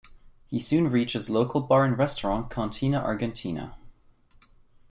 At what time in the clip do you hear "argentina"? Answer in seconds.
2.97-3.75